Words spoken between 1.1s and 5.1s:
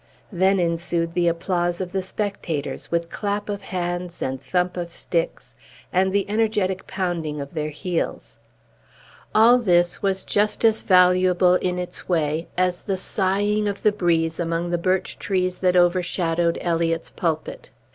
the applause of the spectators, with clap of hands and thump of